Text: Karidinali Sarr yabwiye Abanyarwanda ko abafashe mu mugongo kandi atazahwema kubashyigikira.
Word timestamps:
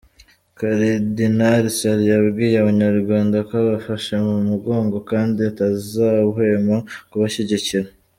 Karidinali 0.57 1.67
Sarr 1.77 1.99
yabwiye 2.11 2.55
Abanyarwanda 2.63 3.37
ko 3.47 3.53
abafashe 3.63 4.13
mu 4.25 4.35
mugongo 4.49 4.97
kandi 5.11 5.39
atazahwema 5.49 6.77
kubashyigikira. 7.09 7.89